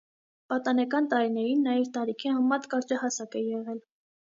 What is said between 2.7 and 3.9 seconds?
կարճահասակ է եղել։